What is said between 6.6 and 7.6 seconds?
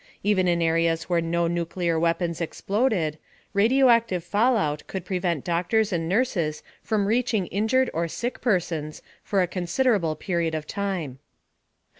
from reaching